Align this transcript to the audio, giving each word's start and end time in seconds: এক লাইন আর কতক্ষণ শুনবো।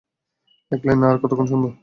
এক 0.71 0.81
লাইন 0.85 1.01
আর 1.07 1.17
কতক্ষণ 1.21 1.47
শুনবো। 1.51 1.69